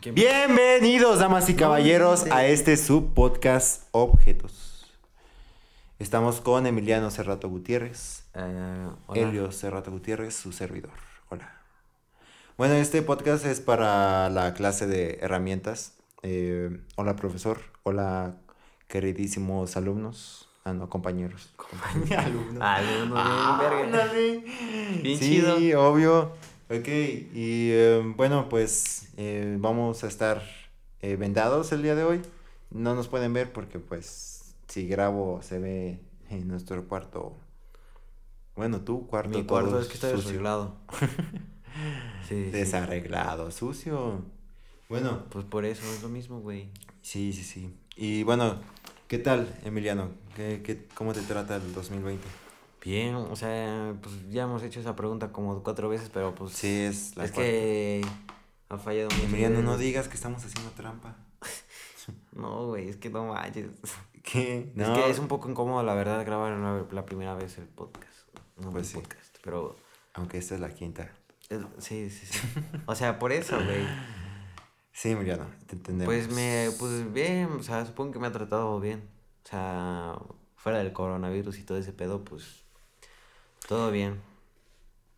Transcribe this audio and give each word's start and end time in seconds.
Bienvenidos, 0.00 1.18
damas 1.18 1.50
y 1.50 1.54
caballeros, 1.54 2.24
a 2.30 2.46
este 2.46 2.76
subpodcast 2.76 3.88
Objetos. 3.90 4.86
Estamos 5.98 6.40
con 6.40 6.66
Emiliano 6.68 7.10
Cerrato 7.10 7.48
Gutiérrez, 7.48 8.22
hola. 8.32 8.94
Helio 9.20 9.50
Cerrato 9.50 9.90
Gutiérrez, 9.90 10.36
su 10.36 10.52
servidor. 10.52 10.92
Hola. 11.30 11.52
Bueno, 12.56 12.74
este 12.74 13.02
podcast 13.02 13.44
es 13.44 13.60
para 13.60 14.30
la 14.30 14.54
clase 14.54 14.86
de 14.86 15.18
herramientas. 15.20 15.94
Eh, 16.22 16.80
hola, 16.94 17.16
profesor. 17.16 17.58
Hola, 17.82 18.36
queridísimos 18.86 19.76
alumnos. 19.76 20.48
Ah, 20.64 20.74
no, 20.74 20.88
compañeros. 20.88 21.52
alumnos. 22.16 22.62
Alumno, 22.62 23.14
bien, 23.14 23.16
Ah, 23.16 23.58
verga. 23.60 23.82
ándale. 23.84 24.44
Bien 25.02 25.18
sí, 25.18 25.42
chido. 25.42 25.88
obvio. 25.90 26.32
Ok, 26.70 26.86
y 26.88 27.70
eh, 27.72 28.02
bueno, 28.16 28.48
pues 28.50 29.08
eh, 29.16 29.56
vamos 29.58 30.04
a 30.04 30.08
estar 30.08 30.42
eh, 31.00 31.16
vendados 31.16 31.72
el 31.72 31.82
día 31.82 31.94
de 31.94 32.04
hoy. 32.04 32.20
No 32.70 32.94
nos 32.94 33.08
pueden 33.08 33.32
ver 33.32 33.52
porque 33.52 33.78
pues 33.78 34.54
si 34.68 34.86
grabo 34.86 35.40
se 35.42 35.58
ve 35.58 35.98
en 36.28 36.46
nuestro 36.46 36.84
cuarto. 36.86 37.34
Bueno, 38.54 38.82
tu 38.82 39.06
cuarto. 39.06 39.38
Mi 39.38 39.44
cuarto 39.44 39.80
es 39.80 39.86
que 39.86 39.94
está 39.94 40.10
sucio, 40.10 40.18
desarreglado. 40.24 40.76
Sí, 42.28 42.44
sí. 42.46 42.50
Desarreglado, 42.50 43.50
sucio. 43.50 44.22
Bueno, 44.88 45.24
Pues 45.30 45.44
por 45.44 45.64
eso 45.64 45.84
es 45.94 46.02
lo 46.02 46.08
mismo, 46.08 46.40
güey. 46.40 46.68
sí, 47.02 47.32
sí, 47.32 47.44
sí. 47.44 47.74
Y 47.96 48.24
bueno, 48.24 48.56
¿qué 49.06 49.18
tal, 49.18 49.48
Emiliano? 49.64 50.10
¿Qué, 50.34 50.60
qué, 50.62 50.86
¿Cómo 50.94 51.12
te 51.14 51.22
trata 51.22 51.56
el 51.56 51.72
2020? 51.72 52.26
Bien, 52.84 53.14
o 53.16 53.34
sea, 53.36 53.94
pues 54.00 54.14
ya 54.30 54.44
hemos 54.44 54.62
hecho 54.62 54.80
esa 54.80 54.94
pregunta 54.96 55.32
como 55.32 55.62
cuatro 55.62 55.88
veces, 55.88 56.10
pero 56.12 56.34
pues. 56.34 56.52
Sí, 56.52 56.80
es 56.82 57.16
la 57.16 57.24
Es 57.24 57.32
cuarta. 57.32 57.50
que. 57.50 58.06
Ha 58.70 58.78
fallado 58.78 59.08
mucho. 59.10 59.24
Emiliano, 59.24 59.62
no 59.62 59.76
digas 59.78 60.08
que 60.08 60.14
estamos 60.14 60.44
haciendo 60.44 60.70
trampa. 60.72 61.16
No, 62.32 62.68
güey, 62.68 62.88
es 62.88 62.96
que 62.96 63.10
no 63.10 63.26
manches. 63.26 63.66
¿Qué? 64.22 64.72
Es 64.76 64.88
que 64.88 65.10
es 65.10 65.18
un 65.18 65.28
poco 65.28 65.50
incómodo, 65.50 65.82
la 65.82 65.92
verdad, 65.94 66.24
grabar 66.24 66.52
la, 66.52 66.86
la 66.90 67.04
primera 67.04 67.34
vez 67.34 67.58
el 67.58 67.66
podcast. 67.66 68.06
No, 68.56 68.70
Pues 68.70 68.84
el 68.84 68.90
sí. 68.90 68.94
podcast, 69.06 69.36
pero. 69.42 69.76
Aunque 70.14 70.38
esta 70.38 70.54
es 70.54 70.60
la 70.60 70.70
quinta. 70.70 71.10
es- 71.50 71.60
sí, 71.78 72.08
sí, 72.08 72.26
sí. 72.26 72.38
O 72.86 72.94
sea, 72.94 73.18
por 73.18 73.32
eso, 73.32 73.56
güey. 73.62 73.86
Sí, 74.92 75.10
Emiliano, 75.10 75.46
te 75.66 75.76
entendemos. 75.76 76.12
Pues 76.12 76.30
me, 76.32 76.70
pues 76.78 77.12
bien, 77.12 77.48
o 77.58 77.62
sea, 77.62 77.84
supongo 77.84 78.12
que 78.12 78.18
me 78.18 78.26
ha 78.28 78.32
tratado 78.32 78.80
bien. 78.80 79.08
O 79.44 79.48
sea, 79.48 80.18
fuera 80.56 80.78
del 80.78 80.92
coronavirus 80.92 81.58
y 81.58 81.64
todo 81.64 81.76
ese 81.78 81.92
pedo, 81.92 82.24
pues 82.24 82.64
todo 83.68 83.90
bien. 83.90 84.18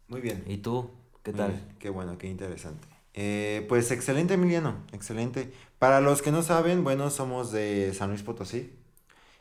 Muy 0.09 0.21
bien. 0.21 0.43
¿Y 0.49 0.57
tú? 0.59 0.91
¿Qué 1.23 1.33
tal? 1.33 1.53
bien, 1.53 1.77
Qué 1.79 1.89
bueno, 1.89 2.19
qué 2.19 2.27
interesante. 2.27 2.89
Eh, 3.15 3.65
pues 3.69 3.93
excelente, 3.93 4.35
Emiliano, 4.35 4.85
excelente. 4.93 5.53
Para 5.79 6.01
los 6.01 6.21
que 6.21 6.33
no 6.33 6.43
saben, 6.43 6.83
bueno, 6.83 7.11
somos 7.11 7.53
de 7.53 7.95
San 7.95 8.11
Luis 8.11 8.25
Potosí. 8.25 8.73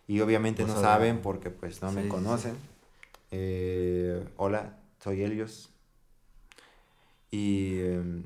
Y 0.08 0.20
obviamente 0.22 0.62
Pues 0.62 0.74
no 0.74 0.80
ahora- 0.80 0.94
saben 0.94 1.22
porque 1.22 1.50
pues 1.50 1.82
no 1.82 1.90
Sí, 1.90 1.96
me 1.96 2.04
sí. 2.04 2.08
conocen. 2.10 2.56
Eh, 3.32 4.24
hola, 4.38 4.78
soy 5.04 5.24
Helios. 5.24 5.70
Y 7.32 7.80
em, 7.80 8.24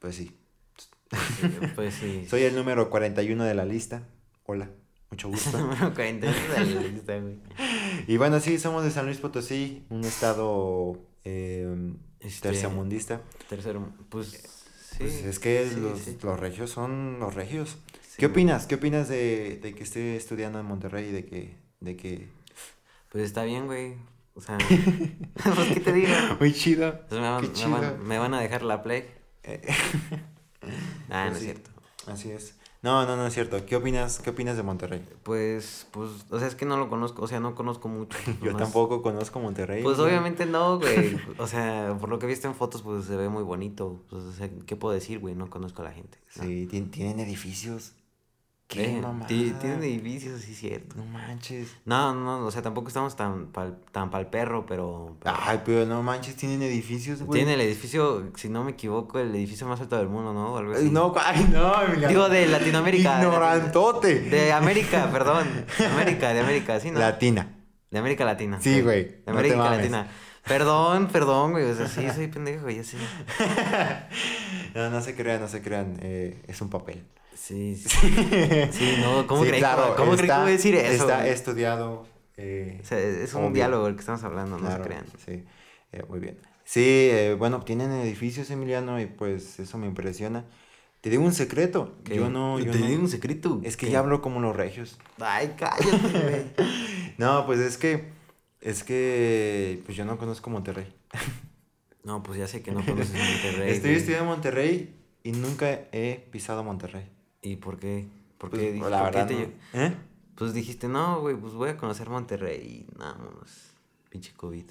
pues 0.00 0.16
sí, 0.16 0.36
Pues 1.76 1.94
sí. 1.94 2.26
soy 2.30 2.42
el 2.42 2.54
número 2.56 2.90
41 2.90 3.44
de 3.44 3.54
la 3.54 3.64
lista. 3.64 4.02
Hola, 4.46 4.70
mucho 5.10 5.28
gusto. 5.28 5.58
Número 5.58 5.92
40 5.94 6.26
de 6.26 6.48
la 6.74 6.80
lista, 6.82 7.18
güey. 7.18 7.38
y 8.06 8.16
bueno, 8.16 8.40
sí, 8.40 8.58
somos 8.58 8.84
de 8.84 8.90
San 8.90 9.06
Luis 9.06 9.18
Potosí, 9.18 9.84
un 9.90 10.04
estado 10.04 10.98
em, 11.24 11.96
Este, 12.20 12.48
tercermundista. 12.50 13.20
Tercero, 13.48 13.92
pues 14.08 14.28
sí. 14.28 14.96
Pues 14.98 15.24
es 15.24 15.38
que 15.38 15.68
sí, 15.68 15.80
los, 15.80 16.00
sí. 16.00 16.18
los 16.22 16.38
regios 16.38 16.70
son 16.70 17.18
los 17.20 17.34
regios. 17.34 17.78
¿Qué 18.16 18.26
opinas? 18.26 18.66
¿Qué 18.66 18.74
opinas 18.74 19.08
de, 19.08 19.60
de 19.62 19.74
que 19.74 19.84
esté 19.84 20.16
estudiando 20.16 20.58
en 20.58 20.66
Monterrey 20.66 21.08
y 21.08 21.12
de 21.12 21.24
que, 21.24 21.56
de 21.80 21.96
que... 21.96 22.28
Pues 23.10 23.24
está 23.24 23.44
bien, 23.44 23.66
güey. 23.66 23.94
O 24.34 24.40
sea, 24.40 24.58
pues 25.44 25.68
qué 25.72 25.80
te 25.80 25.92
digo. 25.92 26.08
Muy 26.40 26.52
chido. 26.52 27.00
Pues 27.08 27.20
me, 27.20 27.28
van, 27.28 27.40
Qué 27.42 27.48
me, 27.48 27.54
chido. 27.54 27.70
van, 27.70 28.06
me 28.06 28.18
van 28.18 28.34
a 28.34 28.40
dejar 28.40 28.62
la 28.62 28.82
play. 28.82 29.04
Eh, 29.44 29.62
Ah, 31.10 31.24
no 31.26 31.30
pues 31.30 31.38
es 31.38 31.44
cierto. 31.44 31.70
Así 32.06 32.30
es. 32.30 32.57
No, 32.80 33.04
no, 33.06 33.16
no 33.16 33.26
es 33.26 33.34
cierto. 33.34 33.66
¿Qué 33.66 33.74
opinas, 33.74 34.20
qué 34.20 34.30
opinas 34.30 34.56
de 34.56 34.62
Monterrey? 34.62 35.04
Pues, 35.24 35.86
pues, 35.90 36.10
o 36.30 36.38
sea, 36.38 36.46
es 36.46 36.54
que 36.54 36.64
no 36.64 36.76
lo 36.76 36.88
conozco, 36.88 37.22
o 37.22 37.26
sea, 37.26 37.40
no 37.40 37.54
conozco 37.56 37.88
mucho. 37.88 38.16
Yo 38.42 38.52
nomás- 38.52 38.58
tampoco 38.64 39.02
conozco 39.02 39.40
Monterrey. 39.40 39.82
Pues 39.82 39.98
¿no? 39.98 40.04
obviamente 40.04 40.46
no, 40.46 40.78
güey. 40.78 41.18
O 41.38 41.46
sea, 41.48 41.96
por 42.00 42.08
lo 42.08 42.18
que 42.20 42.26
he 42.26 42.28
visto 42.28 42.46
en 42.46 42.54
fotos, 42.54 42.82
pues 42.82 43.04
se 43.06 43.16
ve 43.16 43.28
muy 43.28 43.42
bonito. 43.42 44.00
Pues, 44.08 44.22
o 44.22 44.32
sea, 44.32 44.48
¿qué 44.66 44.76
puedo 44.76 44.94
decir, 44.94 45.18
güey? 45.18 45.34
No 45.34 45.50
conozco 45.50 45.82
a 45.82 45.86
la 45.86 45.92
gente. 45.92 46.18
¿no? 46.36 46.42
Sí, 46.44 46.68
tien- 46.70 46.90
tienen 46.90 47.18
edificios. 47.20 47.94
¿Qué 48.68 48.98
Eh, 48.98 49.02
Tienen 49.26 49.82
edificios, 49.82 50.42
sí, 50.42 50.54
cierto. 50.54 50.94
No 50.96 51.06
manches. 51.06 51.68
No, 51.86 52.14
no, 52.14 52.44
o 52.46 52.50
sea, 52.50 52.60
tampoco 52.60 52.88
estamos 52.88 53.16
tan 53.16 53.46
pal, 53.46 53.78
tan 53.92 54.10
pal 54.10 54.28
perro, 54.28 54.66
pero. 54.66 55.16
pero 55.22 55.36
Ay, 55.40 55.62
pero 55.64 55.86
no 55.86 56.02
manches, 56.02 56.36
tienen 56.36 56.60
edificios, 56.62 57.22
güey. 57.22 57.40
Tiene 57.40 57.54
el 57.54 57.62
edificio, 57.62 58.30
si 58.36 58.50
no 58.50 58.64
me 58.64 58.72
equivoco, 58.72 59.18
el 59.20 59.34
edificio 59.34 59.66
más 59.66 59.80
alto 59.80 59.96
del 59.96 60.08
mundo, 60.08 60.34
¿no? 60.34 60.52
O 60.52 60.58
algo 60.58 60.72
así. 60.74 60.84
Ay, 60.84 60.90
No, 60.90 61.14
ay, 61.18 61.48
no, 61.50 61.82
Emiliano. 61.82 62.08
Digo, 62.08 62.28
de 62.28 62.46
Latinoamérica. 62.46 63.22
Ignorantote. 63.22 64.20
De 64.20 64.52
América, 64.52 65.08
perdón. 65.10 65.48
De 65.78 65.86
América, 65.86 66.34
de 66.34 66.40
América, 66.40 66.78
sí, 66.78 66.90
¿no? 66.90 66.98
Latina. 66.98 67.54
De 67.90 67.98
América 67.98 68.26
Latina. 68.26 68.60
Sí, 68.60 68.82
güey, 68.82 69.04
De 69.04 69.18
no 69.18 69.24
te 69.24 69.30
América 69.30 69.56
mames. 69.56 69.78
Latina. 69.78 70.08
Perdón, 70.48 71.08
perdón, 71.12 71.52
güey. 71.52 71.64
O 71.70 71.74
sea, 71.76 71.86
sí, 71.86 72.08
soy 72.14 72.28
pendejo, 72.28 72.68
ya 72.70 72.82
sé. 72.84 72.96
No, 74.74 74.90
no 74.90 75.00
se 75.00 75.14
crean, 75.14 75.40
no 75.40 75.48
se 75.48 75.62
crean. 75.62 75.98
eh, 76.02 76.42
es 76.46 76.60
un 76.60 76.70
papel. 76.70 77.02
Sí, 77.34 77.76
sí. 77.76 77.88
Sí, 78.72 78.96
no, 79.02 79.26
¿cómo 79.26 79.42
Sí, 79.42 79.48
creí, 79.48 79.60
claro, 79.60 79.94
¿cómo 79.96 80.12
creí 80.12 80.20
que 80.20 80.24
está- 80.26 80.40
voy 80.42 80.48
a 80.48 80.52
decir 80.52 80.74
eso? 80.74 81.04
Está 81.04 81.18
güey? 81.20 81.30
estudiado. 81.30 82.06
eh, 82.36 82.80
O 82.82 82.86
sea, 82.86 82.98
es 82.98 83.32
un 83.34 83.44
obvio. 83.44 83.54
diálogo 83.54 83.86
el 83.88 83.94
que 83.94 84.00
estamos 84.00 84.22
hablando, 84.24 84.58
no 84.58 84.70
se 84.70 84.80
crean. 84.80 85.04
Sí, 85.24 85.44
eh, 85.92 86.02
muy 86.08 86.20
bien. 86.20 86.38
Sí, 86.64 86.82
eh, 86.84 87.34
bueno, 87.38 87.62
tienen 87.62 87.90
edificios, 87.92 88.50
Emiliano, 88.50 89.00
y 89.00 89.06
pues 89.06 89.58
eso 89.58 89.78
me 89.78 89.86
impresiona. 89.86 90.44
Te 91.00 91.10
digo 91.10 91.22
un 91.22 91.32
secreto. 91.32 91.94
¿Qué? 92.04 92.16
Yo 92.16 92.28
no, 92.28 92.58
yo 92.58 92.72
Te 92.72 92.78
no- 92.80 92.86
digo 92.86 93.00
un 93.02 93.08
secreto. 93.08 93.60
Es 93.64 93.76
que 93.76 93.86
¿Qué? 93.86 93.92
ya 93.92 94.00
hablo 94.00 94.20
como 94.20 94.40
los 94.40 94.54
regios. 94.54 94.98
Ay, 95.18 95.54
cállate, 95.56 95.96
güey. 95.96 96.66
No, 97.16 97.46
pues 97.46 97.60
es 97.60 97.78
que, 97.78 98.10
es 98.60 98.84
que, 98.84 99.82
pues 99.84 99.96
yo 99.96 100.04
no 100.04 100.18
conozco 100.18 100.50
Monterrey. 100.50 100.92
No, 102.04 102.22
pues 102.22 102.38
ya 102.38 102.46
sé 102.46 102.62
que 102.62 102.70
no 102.72 102.82
conoces 102.86 103.12
Monterrey. 103.12 103.70
Estoy 103.72 103.90
güey. 103.90 103.96
estudiando 103.96 104.24
en 104.24 104.30
Monterrey 104.30 104.96
y 105.24 105.32
nunca 105.32 105.70
he 105.92 106.26
pisado 106.30 106.64
Monterrey. 106.64 107.06
¿Y 107.42 107.56
por 107.56 107.78
qué? 107.78 108.06
¿Por 108.38 108.48
Pues, 108.48 108.62
qué? 108.62 108.72
di- 108.72 108.80
la 108.80 109.02
verdad, 109.02 109.28
no. 109.28 109.38
¿Eh? 109.78 109.94
Pues 110.34 110.54
dijiste, 110.54 110.88
no, 110.88 111.20
güey, 111.20 111.36
pues 111.36 111.52
voy 111.52 111.68
a 111.68 111.76
conocer 111.76 112.08
Monterrey 112.08 112.86
y 112.88 112.96
vámonos. 112.98 113.72
Pinche 114.08 114.32
COVID. 114.32 114.64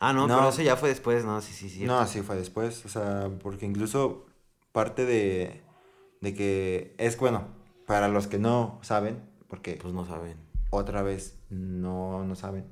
Ah, 0.00 0.14
no, 0.14 0.26
No. 0.26 0.36
pero 0.36 0.48
eso 0.48 0.62
ya 0.62 0.76
fue 0.76 0.88
después, 0.88 1.26
¿no? 1.26 1.42
Sí, 1.42 1.52
sí, 1.52 1.68
sí. 1.68 1.84
No, 1.84 2.06
sí 2.06 2.22
fue 2.22 2.36
después, 2.36 2.86
o 2.86 2.88
sea, 2.88 3.28
porque 3.42 3.66
incluso 3.66 4.24
parte 4.70 5.04
de, 5.04 5.60
de 6.22 6.34
que 6.34 6.94
es 6.96 7.18
bueno, 7.18 7.48
para 7.86 8.08
los 8.08 8.28
que 8.28 8.38
no 8.38 8.78
saben, 8.82 9.20
porque 9.48 9.74
Pues 9.74 9.92
no 9.92 10.06
saben. 10.06 10.38
otra 10.70 11.02
vez 11.02 11.36
no, 11.50 12.24
no 12.24 12.34
saben. 12.34 12.64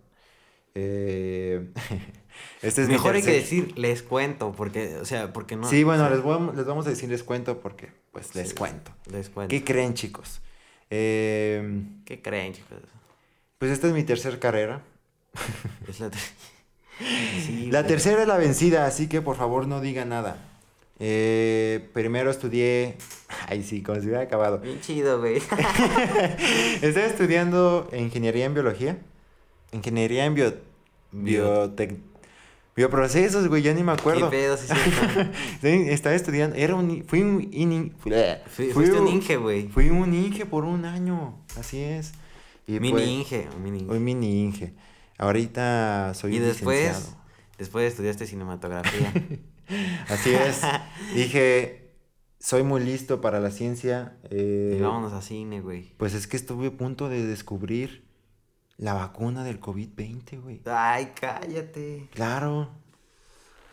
Eh, 0.74 1.68
este 2.62 2.82
es 2.82 2.88
mi 2.88 2.94
Mejor 2.94 3.14
hay 3.16 3.22
que 3.22 3.32
decir, 3.32 3.76
les 3.78 4.02
cuento, 4.02 4.52
porque, 4.52 4.96
o 4.96 5.04
sea, 5.04 5.32
porque 5.32 5.56
no. 5.56 5.68
Sí, 5.68 5.84
bueno, 5.84 6.04
o 6.04 6.06
sea, 6.06 6.14
les, 6.16 6.24
voy 6.24 6.56
les 6.56 6.64
vamos 6.66 6.86
a 6.86 6.90
decir 6.90 7.08
les 7.08 7.22
cuento 7.22 7.60
porque, 7.60 7.88
pues, 8.12 8.34
les 8.34 8.50
Sí. 8.50 8.54
cuento. 8.54 8.92
Les 9.10 9.28
cuento. 9.28 9.50
¿Qué 9.50 9.64
creen, 9.64 9.94
chicos? 9.94 10.40
Eh, 10.90 11.82
¿Qué 12.04 12.20
creen, 12.22 12.52
chicos? 12.54 12.78
pues 13.58 13.70
esta 13.72 13.88
es 13.88 13.92
mi 13.92 14.04
tercera 14.04 14.38
carrera. 14.40 14.82
Es 15.88 16.00
la, 16.00 16.10
ter- 16.10 16.20
Sí, 17.46 17.68
La 17.70 17.86
tercera 17.86 18.22
es 18.22 18.28
la 18.28 18.36
vencida, 18.38 18.86
así 18.86 19.06
que 19.08 19.20
por 19.22 19.36
favor 19.36 19.66
no 19.66 19.80
diga 19.80 20.04
nada. 20.04 20.38
Eh, 20.98 21.88
primero 21.94 22.30
estudié. 22.30 22.96
Ay, 23.48 23.62
sí, 23.62 23.82
como 23.82 24.00
si 24.00 24.06
hubiera 24.06 24.22
acabado. 24.22 24.58
Bien 24.58 24.80
chido, 24.80 25.18
güey. 25.20 25.36
Estoy 26.82 27.02
estudiando 27.02 27.88
ingeniería 27.96 28.44
en 28.46 28.54
biología. 28.54 28.98
Ingeniería 29.72 30.24
en 30.24 30.34
bio, 30.34 30.54
Bio- 31.12 31.66
biotec- 31.76 31.98
bioprocesos, 32.76 33.48
güey, 33.48 33.62
ya 33.62 33.74
ni 33.74 33.82
me 33.82 33.94
¿Qué 33.94 34.00
acuerdo. 34.00 34.30
pedo? 34.30 34.56
Sí. 34.56 34.66
Sí, 35.60 35.68
Estaba 35.88 36.14
estudiando, 36.14 36.56
era 36.56 36.74
un, 36.74 37.04
fui 37.06 37.22
un, 37.22 37.48
in- 37.52 37.94
fui, 37.98 38.12
Fui- 38.46 38.66
fui 38.66 38.72
Fuiste 38.72 38.96
un 38.98 39.06
un- 39.08 39.14
Inge, 39.14 39.36
güey. 39.36 39.68
Fui 39.68 39.90
un 39.90 40.14
Inge 40.14 40.46
por 40.46 40.64
un 40.64 40.84
año, 40.84 41.38
así 41.58 41.78
es. 41.80 42.12
Y 42.66 42.78
Mini 42.80 42.90
pues, 42.92 43.08
Inge. 43.08 43.48
un 43.56 43.62
Mini 43.62 43.78
Inge. 43.80 43.92
Un 43.92 44.04
mini 44.04 44.42
Inge. 44.44 44.74
Ahorita 45.18 46.12
soy 46.14 46.36
Y 46.36 46.38
después, 46.38 46.78
licenciado. 46.88 47.16
después 47.58 47.90
estudiaste 47.90 48.26
cinematografía. 48.26 49.12
Así 50.08 50.30
es. 50.34 50.62
Dije, 51.14 51.90
soy 52.38 52.62
muy 52.62 52.82
listo 52.82 53.20
para 53.20 53.38
la 53.40 53.50
ciencia. 53.50 54.16
eh, 54.30 54.76
y 54.78 54.80
vámonos 54.82 55.12
a 55.12 55.20
cine, 55.22 55.60
güey. 55.60 55.92
Pues 55.96 56.14
es 56.14 56.26
que 56.26 56.36
estuve 56.36 56.68
a 56.68 56.70
punto 56.72 57.08
de 57.08 57.24
descubrir 57.26 58.04
la 58.80 58.94
vacuna 58.94 59.44
del 59.44 59.60
COVID-20, 59.60 60.40
güey. 60.42 60.60
Ay, 60.64 61.12
cállate. 61.20 62.08
Claro. 62.14 62.70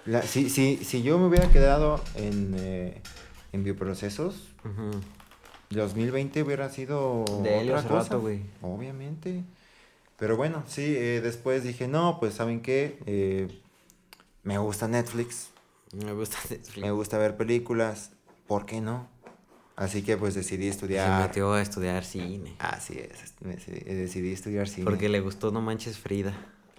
La- 0.05 0.21
si, 0.21 0.49
si, 0.49 0.77
si 0.83 1.01
yo 1.01 1.17
me 1.17 1.27
hubiera 1.27 1.49
quedado 1.49 2.01
en, 2.15 2.55
eh, 2.59 3.01
en 3.53 3.63
bioprocesos, 3.63 4.49
Ujú. 4.65 4.91
2020 5.69 6.43
hubiera 6.43 6.69
sido 6.69 7.23
De 7.41 7.57
otra 7.71 7.83
cosa. 7.83 8.03
rato, 8.03 8.21
güey. 8.21 8.41
Obviamente. 8.61 9.43
Pero 10.17 10.35
bueno, 10.35 10.63
sí, 10.67 10.83
eh, 10.97 11.21
después 11.21 11.63
dije, 11.63 11.87
no, 11.87 12.19
pues 12.19 12.33
¿saben 12.33 12.61
qué? 12.61 12.99
Eh, 13.05 13.47
me 14.43 14.57
gusta 14.57 14.87
Netflix, 14.87 15.49
Me 15.93 16.11
gusta 16.13 16.37
Netflix. 16.49 16.77
me 16.77 16.91
gusta 16.91 17.17
ver 17.17 17.37
películas, 17.37 18.11
¿por 18.47 18.65
qué 18.65 18.81
no? 18.81 19.07
Así 19.77 20.01
que 20.03 20.17
pues 20.17 20.33
decidí 20.35 20.63
Se 20.65 20.69
estudiar. 20.71 21.21
metió 21.21 21.53
a 21.53 21.61
estudiar 21.61 22.03
cine. 22.03 22.55
Así 22.59 22.97
es, 22.99 23.33
decidí, 23.39 23.79
decidí 23.81 24.31
estudiar 24.33 24.67
cine. 24.67 24.83
Porque 24.83 25.07
le 25.07 25.21
gustó 25.21 25.51
No 25.51 25.61
Manches 25.61 25.97
Frida. 25.97 26.33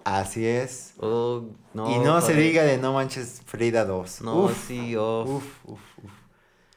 Así 0.05 0.45
es. 0.47 0.93
Oh, 0.99 1.45
no. 1.75 1.91
y 1.91 1.99
no 2.01 2.21
se 2.21 2.35
diga 2.35 2.63
de 2.65 2.77
No 2.79 2.93
Manches 2.93 3.41
Frida 3.47 3.85
2. 3.85 4.23
No, 4.23 4.45
Uf, 4.45 4.67
sí, 4.69 4.95
oh. 4.97 5.23
uf, 5.25 5.45
uf, 5.65 5.81
uf. 6.05 6.11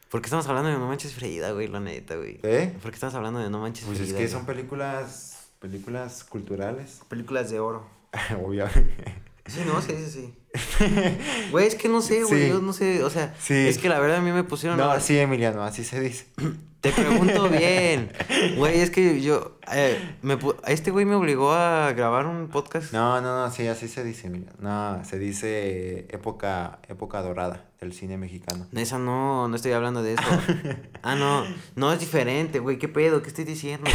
¿Por 0.09 0.21
qué 0.21 0.25
estamos 0.27 0.45
hablando 0.47 0.69
de 0.69 0.77
No 0.77 0.87
Manches 0.87 1.13
Frida, 1.13 1.51
güey? 1.53 1.67
La 1.67 1.79
neta, 1.79 2.15
güey. 2.17 2.39
¿Eh? 2.43 2.77
¿Por 2.81 2.91
qué 2.91 2.95
estamos 2.95 3.15
hablando 3.15 3.39
de 3.39 3.49
No 3.49 3.59
Manches 3.59 3.85
Pues 3.85 3.97
Frida? 3.97 4.09
es 4.11 4.13
que 4.15 4.23
güey? 4.23 4.31
son 4.31 4.45
películas, 4.45 5.47
películas 5.59 6.23
culturales. 6.25 7.01
películas 7.09 7.49
de 7.49 7.59
oro. 7.59 7.87
Obviamente. 8.45 9.30
Sí, 9.53 9.59
no, 9.65 9.81
sí, 9.81 9.93
sí, 9.97 10.11
sí. 10.11 10.33
Güey, 11.51 11.67
es 11.67 11.75
que 11.75 11.89
no 11.89 12.01
sé, 12.01 12.23
güey. 12.23 12.43
Sí. 12.43 12.49
Yo 12.49 12.61
no 12.61 12.73
sé, 12.73 13.03
o 13.03 13.09
sea, 13.09 13.35
Sí. 13.39 13.53
es 13.53 13.77
que 13.77 13.89
la 13.89 13.99
verdad 13.99 14.17
a 14.17 14.21
mí 14.21 14.31
me 14.31 14.43
pusieron. 14.43 14.77
No, 14.77 14.89
a- 14.91 14.99
sí, 14.99 15.17
Emiliano, 15.17 15.63
así 15.63 15.83
se 15.83 15.99
dice. 15.99 16.25
Te 16.81 16.91
pregunto 16.91 17.47
bien. 17.49 18.11
Güey, 18.57 18.79
es 18.79 18.89
que 18.89 19.21
yo. 19.21 19.57
eh, 19.71 19.99
me, 20.23 20.37
este 20.67 20.89
güey 20.89 21.05
me 21.05 21.13
obligó 21.15 21.53
a 21.53 21.93
grabar 21.93 22.25
un 22.25 22.47
podcast. 22.47 22.91
No, 22.91 23.21
no, 23.21 23.35
no, 23.45 23.51
sí, 23.51 23.67
así 23.67 23.87
se 23.87 24.03
dice, 24.03 24.27
Emiliano. 24.27 24.55
No, 24.59 25.05
se 25.05 25.19
dice 25.19 26.07
época, 26.09 26.79
época 26.87 27.21
dorada 27.21 27.65
del 27.79 27.93
cine 27.93 28.17
mexicano. 28.17 28.65
Esa 28.75 28.97
no, 28.97 29.47
no 29.47 29.55
estoy 29.55 29.73
hablando 29.73 30.01
de 30.01 30.13
eso. 30.13 30.23
Ah, 31.03 31.15
no. 31.15 31.43
No 31.75 31.91
es 31.91 31.99
diferente, 31.99 32.59
güey. 32.59 32.77
¿Qué 32.77 32.87
pedo? 32.87 33.23
¿Qué 33.23 33.29
estoy 33.29 33.43
diciendo? 33.43 33.89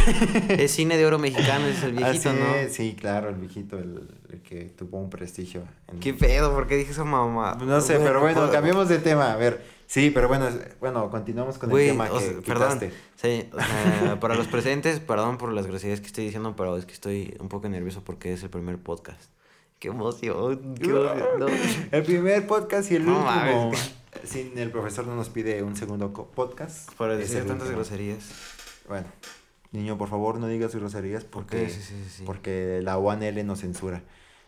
Es 0.49 0.71
cine 0.71 0.97
de 0.97 1.05
oro 1.05 1.19
mexicano, 1.19 1.65
es 1.67 1.81
el 1.83 1.93
viejito, 1.93 2.29
Así 2.31 2.37
¿no? 2.37 2.55
es, 2.55 2.73
sí, 2.73 2.97
claro, 2.99 3.29
el 3.29 3.35
viejito, 3.35 3.77
el, 3.77 4.09
el 4.29 4.41
que 4.41 4.65
tuvo 4.65 4.99
un 4.99 5.09
prestigio. 5.09 5.63
en- 5.89 6.01
¿Qué 6.01 6.13
pedo? 6.13 6.53
¿Por 6.53 6.67
qué 6.67 6.75
dije 6.75 6.91
esa 6.91 7.05
mamá? 7.05 7.57
No 7.65 7.79
sé, 7.79 7.97
pero 7.99 8.19
bueno, 8.19 8.51
cambiemos 8.51 8.89
de 8.89 8.99
tema. 8.99 9.31
A 9.31 9.37
ver, 9.37 9.63
sí, 9.87 10.11
pero 10.11 10.27
bueno, 10.27 10.49
bueno, 10.79 11.09
continuamos 11.09 11.57
con 11.57 11.71
el 11.71 11.87
tema 11.87 12.09
o 12.11 12.19
que 12.19 12.25
sea, 12.25 12.41
perdón. 12.41 12.79
Sí, 13.15 13.49
o 13.51 13.59
sea, 13.59 14.19
para 14.21 14.35
los 14.35 14.47
presentes, 14.47 14.99
perdón 14.99 15.37
por 15.37 15.51
las 15.51 15.65
groserías 15.65 15.99
que 15.99 16.07
estoy 16.07 16.25
diciendo, 16.25 16.55
pero 16.55 16.77
es 16.77 16.85
que 16.85 16.93
estoy 16.93 17.35
un 17.39 17.49
poco 17.49 17.67
nervioso 17.67 18.03
porque 18.03 18.33
es 18.33 18.43
el 18.43 18.49
primer 18.49 18.77
podcast. 18.77 19.31
Qué 19.79 19.89
emoción, 19.89 20.75
qué 20.75 20.89
emoción. 20.89 21.39
no. 21.39 21.47
El 21.91 22.03
primer 22.03 22.45
podcast 22.47 22.91
y 22.91 22.95
el 22.95 23.05
No 23.05 23.19
último. 23.19 23.71
Sin 24.23 24.57
el 24.57 24.71
profesor 24.71 25.05
no 25.05 25.15
nos 25.15 25.29
pide 25.29 25.61
un 25.63 25.75
segundo 25.75 26.11
podcast. 26.11 26.91
Para 26.95 27.15
decir 27.15 27.39
tantas 27.39 27.67
último. 27.67 27.75
groserías. 27.75 28.29
Bueno, 28.87 29.07
niño, 29.71 29.97
por 29.97 30.09
favor, 30.09 30.39
no 30.39 30.47
digas 30.47 30.73
groserías 30.75 31.23
¿Por 31.23 31.43
porque? 31.43 31.69
Sí, 31.69 31.81
sí, 31.81 31.93
sí. 32.09 32.23
porque 32.25 32.79
la 32.81 32.97
UANL 32.97 33.45
nos 33.45 33.59
censura. 33.59 34.01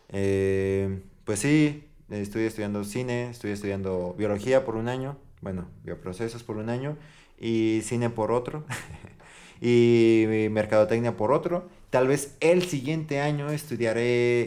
Eh, 0.10 1.02
pues 1.26 1.40
sí, 1.40 1.88
estoy 2.10 2.46
estudiando 2.46 2.84
cine, 2.84 3.30
estoy 3.30 3.52
estudiando 3.52 4.16
biología 4.18 4.66
por 4.66 4.76
un 4.76 4.88
año, 4.88 5.18
bueno, 5.42 5.70
bioprocesos 5.84 6.44
por 6.44 6.58
un 6.58 6.70
año, 6.70 6.98
y 7.40 7.82
cine 7.84 8.10
por 8.10 8.32
otro, 8.32 8.66
y 9.62 10.26
mercadotecnia 10.52 11.16
por 11.18 11.32
otro. 11.32 11.70
Tal 11.90 12.08
vez 12.08 12.38
el 12.40 12.64
siguiente 12.64 13.22
año 13.22 13.50
estudiaré 13.50 14.02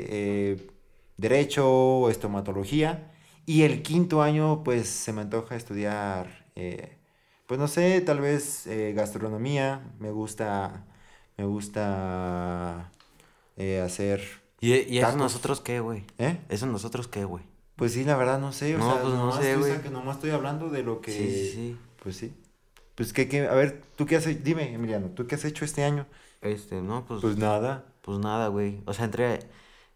eh, 0.09 0.71
derecho 1.17 1.69
o 1.71 2.11
estomatología, 2.11 3.11
y 3.47 3.63
el 3.63 3.83
quinto 3.83 4.23
año 4.23 4.63
pues 4.65 4.89
se 4.89 5.13
me 5.13 5.23
antoja 5.23 5.57
estudiar, 5.57 6.47
eh, 6.57 6.97
pues 7.47 7.59
no 7.61 7.69
sé, 7.69 8.01
tal 8.03 8.21
vez 8.21 8.67
eh, 8.67 8.93
gastronomía, 8.95 9.93
me 9.99 10.11
gusta, 10.11 10.87
me 11.37 11.45
gusta 11.45 12.91
hacer, 13.85 14.21
¿Y, 14.61 14.75
y 14.75 14.99
eso 14.99 15.17
nosotros 15.17 15.61
qué, 15.61 15.81
güey? 15.81 16.05
¿eh? 16.19 16.39
¿Eso 16.49 16.67
nosotros 16.67 17.09
qué, 17.09 17.25
güey? 17.25 17.43
Pues 17.83 17.95
sí, 17.95 18.05
la 18.05 18.17
verdad 18.17 18.39
no 18.39 18.53
sé, 18.53 18.77
o 18.77 18.79
No, 18.79 18.93
sea, 18.93 19.03
pues 19.03 19.13
no 19.15 19.19
nomás 19.27 19.41
sé, 19.41 19.49
estoy, 19.55 19.61
güey. 19.63 19.75
saca- 19.77 19.91
nomás 19.91 20.15
estoy 20.15 20.31
hablando 20.31 20.69
de 20.71 20.85
lo 20.85 21.01
que... 21.01 21.11
Sí, 21.11 21.29
sí, 21.33 21.51
sí. 21.53 21.77
Pues 22.01 22.17
sí. 22.17 22.33
Pues 22.95 23.13
que, 23.13 23.27
que- 23.29 23.49
a 23.49 23.55
ver, 23.55 23.83
¿tú 23.97 24.07
qué 24.07 24.15
has 24.15 24.27
hecho? 24.29 24.41
Dime, 24.45 24.73
Emiliano, 24.73 25.09
¿tú 25.09 25.27
qué 25.27 25.35
has 25.35 25.45
hecho 25.45 25.65
este 25.65 25.83
año? 25.83 26.07
Este, 26.43 26.81
no, 26.81 27.05
pues, 27.05 27.21
Pues 27.21 27.35
pues, 27.35 27.39
nada. 27.39 27.85
nada, 28.07 28.47
güey. 28.47 28.83
O 28.87 28.93
sea, 28.95 29.07
entré, 29.07 29.41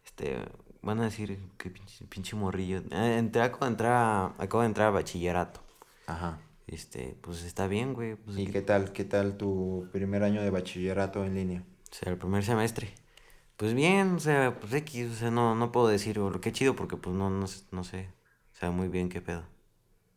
este, 0.04 0.36
van 0.82 0.98
a 0.98 1.04
decir 1.04 1.38
que 1.58 1.70
pinche, 1.70 2.04
pinche 2.06 2.34
morrillo. 2.34 2.78
Eh, 2.90 3.18
entré, 3.18 3.42
acabo 3.42 3.66
de 3.66 3.70
entrar, 3.70 3.92
a- 3.92 4.34
acabo 4.42 4.62
de 4.62 4.66
entrar 4.66 4.88
a 4.88 4.90
bachillerato. 4.90 5.60
Ajá. 6.08 6.40
Este, 6.66 7.16
pues 7.20 7.44
está 7.44 7.68
bien, 7.68 7.94
güey. 7.94 8.16
Pues, 8.16 8.36
¿Y 8.36 8.46
que- 8.46 8.52
qué 8.52 8.62
tal, 8.62 8.92
qué 8.92 9.04
tal 9.04 9.36
tu 9.36 9.86
primer 9.92 10.24
año 10.24 10.42
de 10.42 10.50
bachillerato 10.50 11.24
en 11.24 11.36
línea? 11.36 11.62
O 11.92 11.94
sea, 11.94 12.10
el 12.10 12.18
primer 12.18 12.44
semestre. 12.44 12.92
Pues 13.56 13.72
bien, 13.74 14.16
o 14.16 14.20
sea, 14.20 14.58
pues 14.60 14.72
X, 14.74 15.10
o 15.12 15.14
sea, 15.14 15.30
no, 15.30 15.54
no 15.54 15.72
puedo 15.72 15.88
decir, 15.88 16.18
lo 16.18 16.40
que 16.40 16.52
chido, 16.52 16.76
porque 16.76 16.96
pues 16.96 17.16
no, 17.16 17.30
no, 17.30 17.46
sé- 17.46 17.64
no 17.70 17.84
sé, 17.84 18.10
o 18.54 18.58
sea, 18.58 18.70
muy 18.70 18.88
bien 18.88 19.08
qué 19.08 19.20
pedo. 19.22 19.44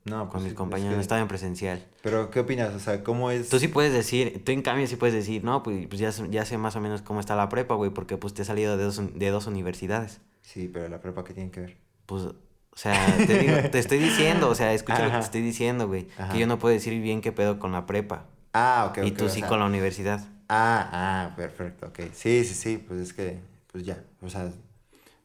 No, 0.05 0.21
Con 0.21 0.29
pues 0.31 0.43
mis 0.43 0.51
sí, 0.51 0.55
compañeros, 0.57 0.91
es 0.91 0.95
no 0.95 0.99
que- 0.99 1.03
estaba 1.03 1.21
en 1.21 1.27
presencial. 1.27 1.85
Pero, 2.01 2.31
¿qué 2.31 2.39
opinas? 2.39 2.73
O 2.73 2.79
sea, 2.79 3.03
¿cómo 3.03 3.31
es...? 3.31 3.49
Tú 3.49 3.59
sí 3.59 3.67
puedes 3.67 3.93
decir, 3.93 4.43
tú 4.43 4.51
en 4.51 4.61
cambio 4.61 4.87
sí 4.87 4.95
puedes 4.95 5.13
decir, 5.13 5.43
no, 5.43 5.61
pues, 5.63 5.87
pues 5.87 5.99
ya, 5.99 6.11
sé- 6.11 6.27
ya 6.29 6.45
sé 6.45 6.57
más 6.57 6.75
o 6.75 6.81
menos 6.81 7.01
cómo 7.01 7.19
está 7.19 7.35
la 7.35 7.47
prepa, 7.49 7.75
güey, 7.75 7.91
porque 7.91 8.17
pues 8.17 8.33
te 8.33 8.41
has 8.41 8.47
salido 8.47 8.75
de 8.77 8.83
dos, 8.83 9.01
de 9.13 9.29
dos 9.29 9.47
universidades. 9.47 10.21
Sí, 10.41 10.69
pero 10.71 10.89
la 10.89 10.99
prepa, 11.01 11.23
¿qué 11.23 11.33
tiene 11.33 11.51
que 11.51 11.59
ver? 11.61 11.77
Pues, 12.07 12.23
o 12.23 12.35
sea, 12.75 12.93
te, 13.27 13.37
digo- 13.39 13.69
te 13.71 13.79
estoy 13.79 13.99
diciendo, 13.99 14.49
o 14.49 14.55
sea, 14.55 14.73
escucha 14.73 14.99
lo 15.05 15.11
que 15.11 15.17
te 15.17 15.23
estoy 15.23 15.41
diciendo, 15.41 15.87
güey, 15.87 16.07
Ajá. 16.17 16.33
que 16.33 16.39
yo 16.39 16.47
no 16.47 16.59
puedo 16.59 16.73
decir 16.73 16.99
bien 17.01 17.21
qué 17.21 17.31
pedo 17.31 17.59
con 17.59 17.71
la 17.71 17.85
prepa, 17.85 18.25
Ah, 18.53 18.87
ok, 18.89 18.97
y 19.05 19.11
ok, 19.11 19.17
tú 19.17 19.29
sí 19.29 19.39
sea, 19.41 19.47
con 19.49 19.59
la 19.59 19.65
universidad. 19.65 20.25
Ah, 20.49 20.89
ah, 20.91 21.35
perfecto, 21.35 21.87
ok. 21.87 21.99
Sí, 22.13 22.43
sí, 22.43 22.55
sí, 22.55 22.77
pues 22.77 22.99
es 23.01 23.13
que, 23.13 23.39
pues 23.71 23.85
ya, 23.85 24.03
o 24.21 24.29
sea, 24.29 24.51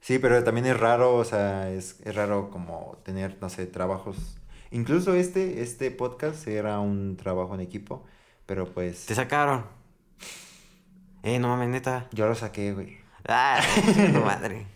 sí, 0.00 0.18
pero 0.18 0.44
también 0.44 0.66
es 0.66 0.78
raro, 0.78 1.14
o 1.16 1.24
sea, 1.24 1.70
es, 1.70 2.00
es 2.04 2.14
raro 2.14 2.50
como 2.50 2.98
tener, 3.04 3.38
no 3.40 3.48
sé, 3.48 3.66
trabajos. 3.66 4.16
Incluso 4.70 5.14
este, 5.14 5.62
este 5.62 5.90
podcast 5.90 6.46
era 6.46 6.78
un 6.80 7.16
trabajo 7.16 7.54
en 7.54 7.60
equipo, 7.60 8.04
pero 8.46 8.66
pues 8.66 9.06
Te 9.06 9.14
sacaron. 9.14 9.64
Eh, 11.22 11.38
no 11.38 11.48
mames, 11.48 11.68
neta. 11.70 12.08
yo 12.12 12.26
lo 12.26 12.34
saqué, 12.34 12.72
güey. 12.74 12.98
Ah, 13.26 13.60
tu 14.12 14.20
madre. 14.20 14.66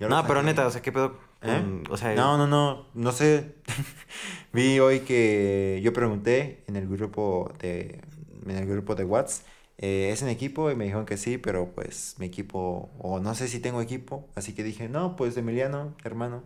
Yo 0.00 0.08
No, 0.08 0.26
pero 0.26 0.42
neta, 0.42 0.66
o 0.66 0.70
sea, 0.70 0.80
¿qué 0.80 0.92
pedo? 0.92 1.18
¿Eh? 1.42 1.82
o 1.90 1.96
sea, 1.98 2.14
No, 2.14 2.38
no, 2.38 2.46
no, 2.46 2.86
no 2.94 3.12
sé. 3.12 3.56
Vi 4.52 4.78
hoy 4.80 5.00
que 5.00 5.80
yo 5.82 5.92
pregunté 5.92 6.64
en 6.66 6.76
el 6.76 6.88
grupo 6.88 7.52
de, 7.58 8.00
en 8.46 8.56
el 8.56 8.66
grupo 8.66 8.94
de 8.94 9.04
Whats, 9.04 9.42
eh, 9.78 10.10
¿es 10.12 10.22
en 10.22 10.28
equipo? 10.28 10.70
Y 10.70 10.76
me 10.76 10.84
dijeron 10.84 11.06
que 11.06 11.16
sí, 11.16 11.38
pero 11.38 11.70
pues 11.74 12.14
mi 12.18 12.26
equipo, 12.26 12.90
o 12.98 13.20
no 13.20 13.34
sé 13.34 13.48
si 13.48 13.60
tengo 13.60 13.80
equipo, 13.82 14.28
así 14.34 14.54
que 14.54 14.62
dije, 14.64 14.88
no, 14.88 15.16
pues 15.16 15.36
Emiliano, 15.36 15.94
hermano, 16.04 16.42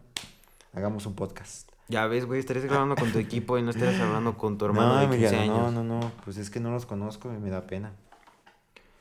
hagamos 0.72 1.06
un 1.06 1.14
podcast. 1.14 1.68
ya 1.88 2.06
ves, 2.06 2.24
güey, 2.26 2.40
estarías 2.40 2.64
grabando 2.66 2.94
con 2.96 3.12
tu 3.12 3.18
equipo 3.18 3.58
y 3.58 3.62
no 3.62 3.70
estarías 3.70 4.00
hablando 4.00 4.36
con 4.38 4.58
tu 4.58 4.64
hermano 4.66 4.94
no, 4.94 5.00
de 5.00 5.08
15 5.08 5.36
Emiliano, 5.36 5.40
años. 5.40 5.72
no, 5.72 5.84
no, 5.84 6.00
no, 6.00 6.12
pues 6.24 6.36
es 6.38 6.50
que 6.50 6.60
no 6.60 6.70
los 6.70 6.86
conozco 6.86 7.32
y 7.32 7.38
me 7.38 7.50
da 7.50 7.66
pena. 7.66 7.92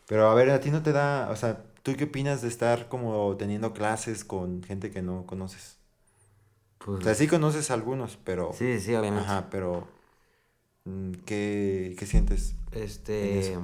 Pero 0.08 0.30
a 0.30 0.34
ver, 0.34 0.50
a 0.50 0.60
ti 0.60 0.72
no 0.72 0.82
te 0.82 0.92
da, 0.92 1.30
o 1.32 1.36
sea, 1.36 1.64
¿tú 1.84 1.96
qué 1.96 2.06
opinas 2.06 2.42
de 2.42 2.48
estar 2.48 2.88
como 2.88 3.36
teniendo 3.38 3.74
clases 3.74 4.24
con 4.26 4.64
gente 4.64 4.90
que 4.92 5.02
no 5.04 5.26
conoces? 5.28 5.78
Pues, 6.84 7.02
O 7.02 7.04
sea, 7.04 7.14
sí 7.14 7.28
conoces 7.28 7.70
a 7.70 7.76
algunos, 7.76 8.18
pero... 8.24 8.52
sí, 8.54 8.80
sí, 8.80 8.96
obviamente. 8.96 9.30
Ajá, 9.30 9.50
pero 9.52 9.88
mm, 10.86 11.12
¿qué, 11.26 11.96
qué 12.00 12.06
sientes? 12.08 12.56
en 12.72 12.84
Este? 12.84 13.58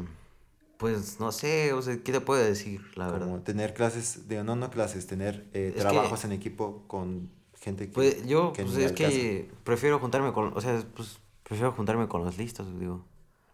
Pues 0.77 1.19
no 1.19 1.31
sé, 1.31 1.73
o 1.73 1.81
sea, 1.81 1.97
¿qué 2.03 2.11
te 2.11 2.21
puedo 2.21 2.43
decir, 2.43 2.81
la 2.97 3.09
Como 3.09 3.19
verdad? 3.19 3.43
tener 3.43 3.73
clases, 3.73 4.27
digo, 4.27 4.43
no, 4.43 4.55
no 4.55 4.69
clases, 4.69 5.07
tener 5.07 5.47
eh, 5.53 5.67
Es 5.69 5.73
que- 5.75 5.79
trabajos 5.81 6.25
en 6.25 6.31
equipo 6.33 6.83
con 6.87 7.29
gente 7.59 7.87
que... 7.87 7.93
Pues 7.93 8.25
yo, 8.25 8.53
que 8.53 8.63
pues 8.63 8.75
es 8.77 8.91
que 8.91 9.49
prefiero 9.63 9.99
juntarme 9.99 10.33
con, 10.33 10.55
o 10.55 10.61
sea, 10.61 10.83
pues 10.95 11.19
prefiero 11.43 11.71
juntarme 11.71 12.07
con 12.07 12.23
los 12.23 12.37
listos, 12.37 12.67
digo. 12.79 13.05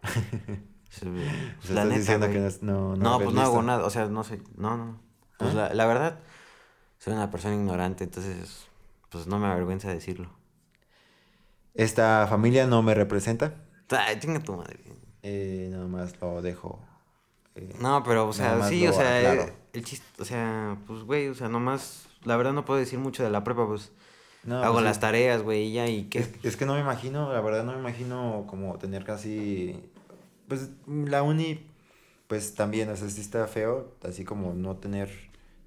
Sí, 0.90 1.06
O 1.08 1.66
sea, 1.68 1.76
la 1.76 1.84
estás 1.84 1.86
neta, 1.86 2.00
diciendo 2.00 2.28
güey. 2.28 2.38
que 2.60 2.66
no, 2.66 2.96
no, 2.98 2.98
no, 2.98 3.18
pues 3.20 3.34
no 3.34 3.42
hago 3.42 3.62
nada, 3.64 3.86
o 3.86 3.90
sea, 3.90 4.08
no 4.08 4.24
sé, 4.26 4.42
no, 4.58 4.76
no. 4.76 5.00
Pues 5.38 5.54
¿Ah? 5.54 5.70
la, 5.70 5.74
la 5.74 5.86
verdad, 5.86 6.20
soy 7.00 7.14
una 7.14 7.32
persona 7.32 7.56
ignorante, 7.56 8.04
entonces, 8.06 8.68
pues 9.10 9.28
no 9.28 9.40
me 9.40 9.48
avergüenza 9.48 9.90
decirlo. 9.90 10.30
Esta 11.74 12.28
familia 12.28 12.68
no 12.68 12.82
me 12.82 12.94
representa, 12.94 13.56
Ay, 13.90 14.20
chinga 14.20 14.40
tu 14.42 14.56
madre. 14.56 14.80
eh, 15.24 15.70
nada 15.72 15.88
más 15.88 16.20
lo 16.22 16.42
dejo. 16.42 16.80
Eh, 17.56 17.74
No, 17.80 18.04
pero, 18.04 18.28
o 18.28 18.34
sea, 18.34 18.68
sí, 18.68 18.88
o 18.88 18.94
sea, 18.94 19.18
aclaro. 19.18 19.42
eh, 19.44 19.54
el 19.74 19.84
chiste, 19.86 20.06
o 20.22 20.26
sea, 20.26 20.78
pues, 20.88 21.04
güey, 21.04 21.28
o 21.28 21.36
sea, 21.36 21.50
nomás, 21.50 22.08
la 22.24 22.36
verdad 22.38 22.54
no 22.54 22.66
puedo 22.66 22.80
decir 22.80 23.00
mucho 23.00 23.24
de 23.24 23.30
la 23.30 23.44
prepa, 23.44 23.68
pues, 23.68 23.92
no, 24.44 24.62
hago 24.64 24.74
pues, 24.76 24.86
las 24.86 25.00
tareas, 25.00 25.42
güey, 25.44 25.68
y 25.68 25.74
ya, 25.74 25.88
y 25.88 26.04
qué. 26.06 26.20
Es, 26.20 26.30
es 26.44 26.58
que 26.58 26.66
no 26.66 26.74
me 26.76 26.82
imagino, 26.82 27.32
la 27.32 27.42
verdad 27.42 27.64
no 27.64 27.74
me 27.74 27.80
imagino 27.80 28.46
como 28.48 28.78
tener 28.78 29.04
casi, 29.04 29.76
pues 30.48 30.70
la 30.88 31.24
uni, 31.24 31.66
pues 32.28 32.56
también, 32.56 32.90
o 32.90 32.96
sea, 32.96 33.10
sí 33.10 33.22
está 33.22 33.46
feo, 33.48 33.94
así 34.04 34.24
como 34.26 34.54
no 34.54 34.78
tener 34.78 35.10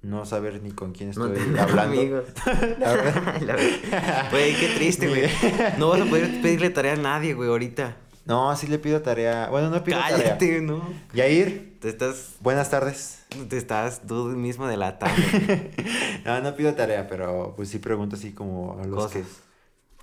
no 0.01 0.23
saber 0.23 0.61
ni 0.61 0.69
con 0.69 0.91
quién 0.91 1.11
No 1.15 1.25
estoy 1.25 1.43
tener 1.43 1.59
hablando. 1.61 1.99
amigos. 1.99 2.25
La 2.79 2.91
verdad. 2.93 3.41
La 3.41 3.55
verdad. 3.55 4.27
Güey, 4.29 4.53
qué 4.55 4.67
triste, 4.75 5.07
güey. 5.07 5.23
No 5.79 5.89
vas 5.89 6.01
a 6.01 6.05
poder 6.05 6.41
pedirle 6.43 6.69
tarea 6.69 6.93
a 6.93 6.97
nadie, 6.97 7.33
güey, 7.33 7.49
ahorita. 7.49 7.97
No, 8.25 8.55
sí 8.55 8.67
le 8.67 8.77
pido 8.77 9.01
tarea. 9.01 9.47
Bueno, 9.49 9.71
no 9.71 9.83
pido 9.83 9.97
tarea. 9.99 10.17
Cállate, 10.17 10.61
¿no? 10.61 10.87
Yair, 11.13 11.74
Te 11.85 11.89
estás, 11.91 12.37
buenas 12.39 12.71
tardes. 12.71 13.19
te 13.47 13.57
estás 13.57 14.01
tú 14.07 14.25
mismo 14.29 14.65
delatando. 14.65 15.21
No, 16.25 16.41
no 16.41 16.55
pido 16.55 16.73
tarea, 16.73 17.07
pero 17.07 17.53
pues 17.55 17.69
sí 17.69 17.77
pregunto 17.77 18.15
así 18.15 18.31
como 18.31 18.79
a 18.81 18.87
los 18.87 19.03
Cosas. 19.03 19.21
que 19.21 19.23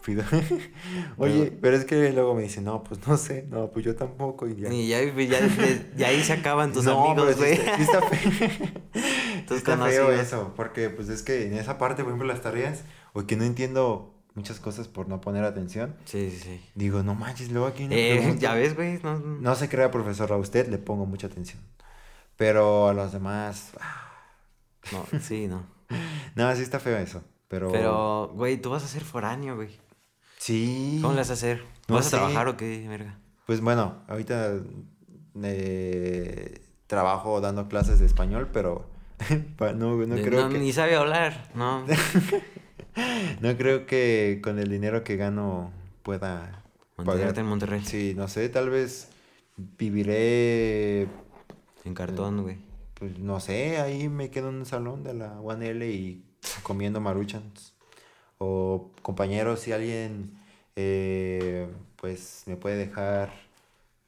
pido. 0.07 0.23
Oye, 1.17 1.51
pero 1.61 1.77
es 1.77 1.85
que 1.85 2.13
luego 2.13 2.37
me 2.37 2.43
dicen, 2.43 2.63
no, 2.63 2.85
pues 2.85 3.05
no 3.09 3.17
sé, 3.17 3.49
no, 3.51 3.73
pues 3.73 3.85
yo 3.85 3.97
tampoco. 3.97 4.47
Y 4.47 4.55
ya. 4.55 4.73
Y 4.73 4.87
ya, 4.87 5.03
ya, 5.03 5.41
ya 5.97 6.07
ahí 6.07 6.23
se 6.23 6.35
acaban 6.35 6.73
tus 6.73 6.85
no, 6.85 7.05
amigos, 7.05 7.35
sí 7.35 7.39
güey. 7.41 7.53
está, 7.55 7.77
sí 7.77 7.83
está 7.83 8.03
feo. 8.03 8.69
Tus 9.49 9.57
está 9.57 9.77
feo 9.77 10.13
eso, 10.13 10.53
porque 10.55 10.89
pues 10.89 11.09
es 11.09 11.25
que 11.25 11.49
en 11.49 11.55
esa 11.55 11.79
parte, 11.79 12.05
por 12.05 12.13
ejemplo, 12.13 12.29
las 12.29 12.43
tareas, 12.43 12.85
o 13.13 13.27
que 13.27 13.35
no 13.35 13.43
entiendo 13.43 14.15
muchas 14.35 14.61
cosas 14.61 14.87
por 14.89 15.09
no 15.09 15.21
poner 15.21 15.43
atención, 15.45 15.97
Sí, 16.05 16.31
sí, 16.31 16.39
sí. 16.39 16.61
digo, 16.77 17.03
no 17.03 17.15
manches, 17.17 17.51
luego 17.51 17.67
aquí 17.67 17.85
no 17.89 17.95
Eh, 17.95 18.37
ya 18.39 18.55
ves, 18.55 18.77
güey. 18.77 19.01
No, 19.03 19.19
No 19.19 19.55
se 19.57 19.69
crea 19.69 19.91
profesor, 19.91 20.33
a 20.33 20.37
usted 20.37 20.69
le 20.69 20.79
pongo 20.79 21.05
mucha 21.05 21.27
atención. 21.27 21.61
Pero 22.43 22.89
a 22.89 22.93
los 22.93 23.13
demás, 23.13 23.71
ah, 23.81 24.11
no, 24.91 25.07
sí, 25.21 25.47
no. 25.47 25.65
no, 26.35 26.57
sí 26.57 26.63
está 26.63 26.81
feo 26.81 26.97
eso. 26.99 27.23
Pero, 27.47 27.71
Pero, 27.71 28.33
güey, 28.35 28.57
tú 28.61 28.71
vas 28.71 28.83
a 28.83 28.89
ser 28.89 29.05
foráneo, 29.05 29.55
güey. 29.55 29.79
sí. 30.39 30.99
¿Cómo 31.01 31.13
le 31.15 31.21
vas 31.21 31.31
a 31.31 31.35
hacer? 31.35 31.63
No 31.87 31.95
¿Vas 31.95 32.07
sé. 32.07 32.17
a 32.17 32.19
trabajar 32.19 32.49
o 32.49 32.57
qué, 32.57 32.89
verga? 32.89 33.17
Pues 33.47 33.61
bueno, 33.61 34.03
ahorita 34.09 34.55
eh, 35.45 36.61
trabajo 36.89 37.41
dando 37.41 37.69
clases 37.69 38.01
de 38.01 38.07
español, 38.07 38.49
pero 38.53 38.87
no, 39.77 39.97
no 39.97 40.15
De- 40.17 40.23
creo 40.25 40.43
no, 40.43 40.49
que 40.51 40.59
Ni 40.59 40.73
sabe 40.73 40.97
hablar, 40.97 41.49
no. 41.55 41.85
no 43.41 43.57
creo 43.57 43.87
que 43.87 44.41
con 44.43 44.59
el 44.59 44.69
dinero 44.69 45.05
que 45.05 45.17
gano 45.17 45.71
pueda 46.03 46.65
Mantenerte 46.97 47.41
en 47.41 47.47
Monterrey. 47.47 47.83
Sí, 47.85 48.15
no 48.17 48.27
sé, 48.27 48.49
tal 48.49 48.69
vez 48.69 49.11
viviré, 49.79 51.07
En 51.85 51.95
cartón, 51.95 52.43
güey. 52.43 52.59
pues 52.95 53.19
no 53.19 53.41
sé, 53.41 53.79
ahí 53.79 54.09
me 54.09 54.31
quedo 54.31 54.51
en 54.51 54.57
un 54.57 54.67
salón 54.67 55.03
de 55.03 55.15
la 55.15 55.41
1L 55.41 55.85
y 55.91 56.25
comiendo 56.63 57.01
maruchans. 57.01 57.75
O 58.39 58.91
compañeros, 59.03 59.61
si 59.61 59.73
alguien 59.73 60.39
eh, 60.77 61.69
pues 61.97 62.45
me 62.47 62.57
puede 62.57 62.77
dejar 62.77 63.33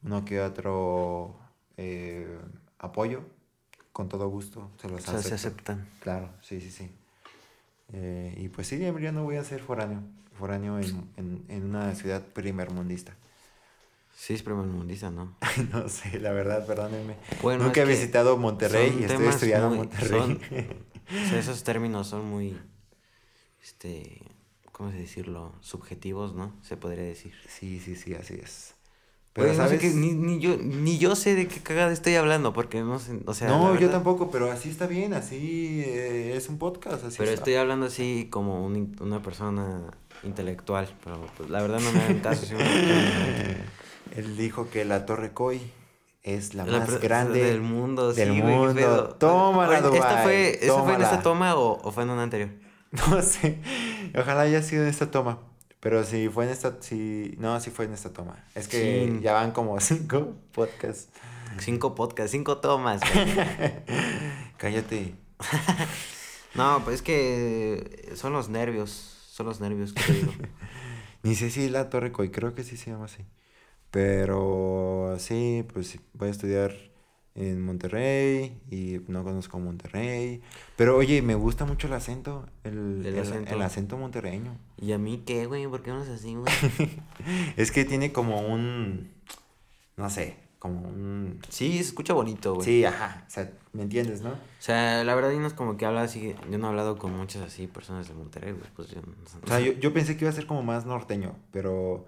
uno 0.02 0.24
que 0.24 0.40
otro 0.40 1.34
eh, 1.76 2.38
apoyo, 2.78 3.22
con 3.92 4.08
todo 4.08 4.28
gusto 4.28 4.70
se 4.80 4.88
los 4.88 5.06
O 5.08 5.12
sea, 5.12 5.22
se 5.22 5.34
aceptan. 5.34 5.88
Claro, 6.00 6.30
sí, 6.42 6.60
sí, 6.60 6.70
sí. 6.70 6.90
Eh, 7.92 8.34
y 8.38 8.48
pues 8.48 8.66
sí, 8.66 8.78
ya 8.78 9.12
no 9.12 9.24
voy 9.24 9.36
a 9.36 9.44
ser 9.44 9.60
foráneo, 9.60 10.00
foráneo 10.36 10.80
en, 10.80 11.08
en, 11.16 11.44
en 11.48 11.64
una 11.64 11.94
ciudad 11.94 12.22
primermundista. 12.22 13.14
Sí, 14.16 14.34
es 14.34 14.42
primermundista, 14.42 15.10
¿no? 15.10 15.36
no 15.72 15.88
sé, 15.88 16.18
la 16.20 16.32
verdad, 16.32 16.66
perdónenme. 16.66 17.16
Bueno, 17.42 17.64
Nunca 17.64 17.82
he 17.82 17.84
que 17.84 17.90
visitado 17.90 18.36
Monterrey 18.36 18.96
y 19.00 19.04
estoy 19.04 19.26
estudiando 19.26 19.68
muy- 19.68 19.78
Monterrey. 19.78 20.08
son- 20.20 20.40
O 21.06 21.28
sea, 21.28 21.38
esos 21.38 21.62
términos 21.64 22.06
son 22.08 22.24
muy, 22.24 22.56
este, 23.62 24.22
¿cómo 24.72 24.90
se 24.90 24.96
decirlo? 24.98 25.52
Subjetivos, 25.60 26.34
¿no? 26.34 26.54
Se 26.62 26.76
podría 26.78 27.04
decir. 27.04 27.34
sí, 27.46 27.78
sí, 27.84 27.94
sí, 27.96 28.14
así 28.14 28.34
es. 28.42 28.74
Pero 29.34 29.48
Pero, 29.48 29.58
no 29.58 29.68
sé 29.68 29.76
¿sabes? 29.76 29.80
qué- 29.92 29.98
ni, 29.98 30.12
ni 30.12 30.38
yo, 30.40 30.56
ni 30.56 30.96
yo 30.98 31.14
sé 31.16 31.34
de 31.34 31.48
qué 31.48 31.60
cagada 31.60 31.92
estoy 31.92 32.14
hablando, 32.14 32.52
porque 32.54 32.80
no 32.82 32.98
sé, 33.00 33.20
o 33.26 33.34
sea, 33.34 33.48
no, 33.48 33.78
yo 33.78 33.90
tampoco, 33.90 34.30
pero 34.30 34.50
así 34.50 34.70
está 34.70 34.86
bien, 34.86 35.12
así 35.12 35.82
eh, 35.84 36.34
es 36.36 36.48
un 36.48 36.56
podcast, 36.58 37.04
así 37.04 37.16
Pero 37.18 37.30
está. 37.30 37.40
estoy 37.42 37.54
hablando 37.56 37.86
así 37.86 38.28
como 38.30 38.64
un 38.64 38.96
una 39.00 39.20
persona 39.22 39.90
intelectual, 40.22 40.88
pero 41.02 41.20
pues, 41.36 41.50
la 41.50 41.60
verdad 41.62 41.80
no 41.80 41.92
me 41.92 42.00
hagan 42.00 42.20
caso. 42.20 42.46
Él 44.16 44.36
dijo 44.36 44.70
que 44.70 44.84
la 44.84 45.06
Torre 45.06 45.32
Koi 45.32 45.60
es 46.22 46.54
la, 46.54 46.64
La 46.64 46.78
más 46.80 47.00
grande 47.00 47.42
del 47.44 47.60
mundo, 47.60 48.12
del 48.12 48.32
sí, 48.34 48.40
güey, 48.40 48.54
mundo. 48.54 48.74
pedo. 48.74 49.08
Tómala, 49.16 49.86
Oye, 49.86 49.98
¿Esta 49.98 50.22
fue, 50.22 50.50
¿esta 50.64 50.82
fue 50.82 50.94
en 50.94 51.02
esta 51.02 51.22
toma 51.22 51.54
o, 51.56 51.80
o 51.82 51.92
fue 51.92 52.02
en 52.04 52.10
una 52.10 52.22
anterior? 52.22 52.50
No 53.10 53.20
sé, 53.22 53.58
ojalá 54.16 54.42
haya 54.42 54.62
sido 54.62 54.84
en 54.84 54.88
esta 54.88 55.10
toma. 55.10 55.40
Pero 55.80 56.04
si 56.04 56.28
fue 56.28 56.44
en 56.44 56.50
esta, 56.50 56.76
si, 56.80 57.34
no, 57.38 57.58
sí 57.60 57.70
fue 57.70 57.84
en 57.86 57.92
esta 57.92 58.10
toma. 58.12 58.36
Es 58.54 58.68
que 58.68 59.06
Sí. 59.08 59.20
ya 59.20 59.32
van 59.34 59.50
como 59.50 59.78
cinco 59.80 60.34
podcasts. 60.52 61.08
Cinco 61.58 61.94
podcasts, 61.96 62.30
cinco 62.32 62.58
tomas. 62.58 63.00
güey. 63.12 63.34
Cállate. 64.56 65.14
no, 66.54 66.80
pues 66.84 66.96
es 66.96 67.02
que 67.02 68.12
son 68.14 68.32
los 68.32 68.48
nervios, 68.48 68.88
son 69.30 69.46
los 69.46 69.60
nervios 69.60 69.92
que 69.92 70.02
te 70.04 70.12
digo. 70.12 70.32
Ni 71.22 71.34
sé 71.34 71.50
si 71.50 71.68
la 71.68 71.90
Torre 71.90 72.12
Koi, 72.12 72.30
creo 72.30 72.54
que 72.54 72.62
sí 72.64 72.76
se 72.76 72.90
llama 72.92 73.06
así. 73.06 73.24
Pero 73.94 75.14
sí, 75.20 75.64
pues 75.72 76.00
voy 76.14 76.26
a 76.26 76.30
estudiar 76.32 76.74
en 77.36 77.62
Monterrey 77.62 78.60
y 78.68 78.98
no 79.06 79.22
conozco 79.22 79.60
Monterrey. 79.60 80.42
Pero 80.74 80.96
oye, 80.96 81.22
me 81.22 81.36
gusta 81.36 81.64
mucho 81.64 81.86
el 81.86 81.92
acento, 81.92 82.44
el, 82.64 83.06
El 83.06 83.16
acento. 83.20 83.54
el 83.54 83.62
acento 83.62 83.96
monterreño. 83.96 84.58
¿Y 84.78 84.90
a 84.94 84.98
mí 84.98 85.22
qué, 85.24 85.46
güey? 85.46 85.68
¿Por 85.68 85.84
qué 85.84 85.92
no 85.92 86.02
es 86.02 86.08
así, 86.08 86.34
güey? 86.34 86.52
Es 87.56 87.70
que 87.70 87.84
tiene 87.84 88.12
como 88.12 88.40
un, 88.40 89.12
no 89.96 90.10
sé, 90.10 90.38
como 90.58 90.80
un... 90.88 91.38
Sí, 91.48 91.74
se 91.74 91.84
escucha 91.84 92.14
bonito, 92.14 92.54
güey. 92.54 92.66
Sí, 92.66 92.84
ajá, 92.84 93.24
o 93.28 93.30
sea, 93.30 93.52
¿me 93.74 93.82
entiendes, 93.82 94.22
no? 94.22 94.30
O 94.30 94.36
sea, 94.58 95.04
la 95.04 95.14
verdad, 95.14 95.30
no 95.34 95.46
es 95.46 95.54
como 95.54 95.76
que 95.76 95.86
habla 95.86 96.02
así. 96.02 96.34
Yo 96.50 96.58
no 96.58 96.66
he 96.66 96.70
hablado 96.70 96.98
con 96.98 97.16
muchas 97.16 97.42
así 97.42 97.68
personas 97.68 98.08
de 98.08 98.14
Monterrey, 98.14 98.54
güey. 98.54 98.66
Pues 98.74 98.88
yo. 98.88 98.98
O 99.44 99.46
sea, 99.46 99.60
yo, 99.60 99.70
yo 99.74 99.92
pensé 99.92 100.16
que 100.16 100.24
iba 100.24 100.30
a 100.30 100.34
ser 100.34 100.48
como 100.48 100.64
más 100.64 100.84
norteño, 100.84 101.36
pero 101.52 102.06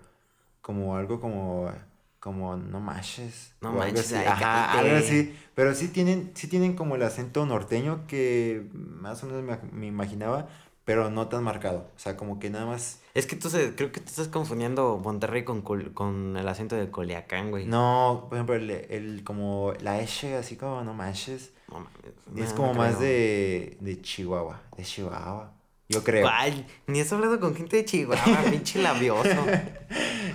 como 0.67 0.97
algo 0.97 1.21
como, 1.21 1.71
como 2.19 2.57
no 2.57 2.81
manches. 2.81 3.55
No 3.61 3.69
o 3.69 3.71
algo 3.71 3.85
manches, 3.85 4.13
así. 4.13 4.27
Ajá, 4.27 4.73
algo 4.73 4.97
así. 4.97 5.33
Pero 5.55 5.73
sí 5.75 5.87
tienen, 5.87 6.33
sí 6.35 6.49
tienen 6.49 6.75
como 6.75 6.97
el 6.97 7.05
acento 7.05 7.47
norteño 7.47 8.09
que 8.09 8.67
más 8.73 9.23
o 9.23 9.27
menos 9.29 9.45
me, 9.45 9.71
me 9.71 9.87
imaginaba, 9.87 10.49
pero 10.85 11.09
no 11.09 11.29
tan 11.29 11.45
marcado. 11.45 11.89
O 11.95 11.99
sea, 12.01 12.17
como 12.17 12.41
que 12.41 12.51
nada 12.51 12.67
más. 12.67 13.01
Es 13.15 13.27
que 13.27 13.37
tú 13.37 13.49
se, 13.49 13.77
creo 13.77 13.93
que 13.93 14.01
te 14.01 14.09
estás 14.09 14.27
confundiendo 14.27 14.99
Monterrey 14.99 15.45
con, 15.45 15.63
con 15.63 16.37
el 16.37 16.49
acento 16.49 16.75
de 16.75 16.91
Culiacán, 16.91 17.53
güey. 17.53 17.65
No, 17.65 18.27
por 18.29 18.39
ejemplo, 18.39 18.57
el, 18.57 18.71
el 18.71 19.23
como 19.23 19.73
la 19.81 20.01
S, 20.01 20.35
así 20.35 20.57
como 20.57 20.83
no 20.83 20.95
manches. 20.95 21.53
No 21.69 21.79
mames, 21.79 22.45
Es 22.45 22.51
no, 22.51 22.57
como 22.57 22.73
no 22.73 22.79
más 22.81 22.99
de, 22.99 23.77
de 23.79 24.03
Chihuahua. 24.03 24.63
De 24.77 24.83
Chihuahua. 24.83 25.53
Yo 25.89 26.03
creo. 26.03 26.29
Ay, 26.29 26.67
ni 26.89 27.01
has 27.01 27.13
hablado 27.13 27.39
con 27.39 27.55
gente 27.55 27.77
de 27.77 27.85
Chihuahua, 27.85 28.43
pinche 28.51 28.83
labioso. 28.83 29.47